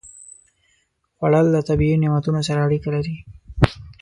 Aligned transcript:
خوړل 1.15 1.45
له 1.55 1.61
طبیعي 1.69 1.95
نعمتونو 2.03 2.39
سره 2.47 2.59
اړیکه 2.67 2.89
لري 2.95 3.15